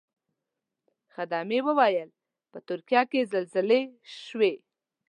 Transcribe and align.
خدمې 1.13 1.59
ویل 1.77 2.09
په 2.51 2.59
ترکیه 2.67 3.01
کې 3.11 3.29
زلزلې 3.33 3.81
شوې. 4.23 4.53